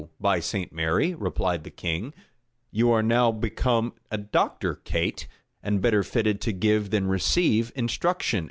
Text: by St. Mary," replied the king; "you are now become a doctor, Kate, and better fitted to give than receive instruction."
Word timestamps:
by 0.19 0.39
St. 0.39 0.73
Mary," 0.73 1.13
replied 1.13 1.63
the 1.63 1.69
king; 1.69 2.11
"you 2.71 2.89
are 2.89 3.03
now 3.03 3.31
become 3.31 3.93
a 4.09 4.17
doctor, 4.17 4.73
Kate, 4.77 5.27
and 5.61 5.79
better 5.79 6.01
fitted 6.01 6.41
to 6.41 6.51
give 6.51 6.89
than 6.89 7.05
receive 7.05 7.71
instruction." 7.75 8.39